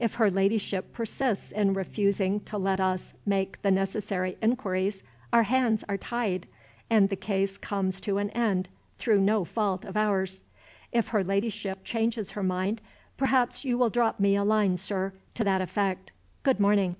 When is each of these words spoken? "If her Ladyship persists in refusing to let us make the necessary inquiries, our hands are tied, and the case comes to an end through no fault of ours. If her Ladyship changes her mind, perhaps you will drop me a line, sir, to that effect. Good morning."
"If 0.00 0.14
her 0.14 0.30
Ladyship 0.30 0.94
persists 0.94 1.52
in 1.52 1.74
refusing 1.74 2.40
to 2.44 2.56
let 2.56 2.80
us 2.80 3.12
make 3.26 3.60
the 3.60 3.70
necessary 3.70 4.38
inquiries, 4.40 5.02
our 5.34 5.42
hands 5.42 5.84
are 5.86 5.98
tied, 5.98 6.46
and 6.88 7.10
the 7.10 7.14
case 7.14 7.58
comes 7.58 8.00
to 8.00 8.16
an 8.16 8.30
end 8.30 8.70
through 8.96 9.20
no 9.20 9.44
fault 9.44 9.84
of 9.84 9.94
ours. 9.94 10.42
If 10.92 11.08
her 11.08 11.22
Ladyship 11.22 11.84
changes 11.84 12.30
her 12.30 12.42
mind, 12.42 12.80
perhaps 13.18 13.66
you 13.66 13.76
will 13.76 13.90
drop 13.90 14.18
me 14.18 14.34
a 14.34 14.44
line, 14.44 14.78
sir, 14.78 15.12
to 15.34 15.44
that 15.44 15.60
effect. 15.60 16.10
Good 16.42 16.58
morning." 16.58 16.96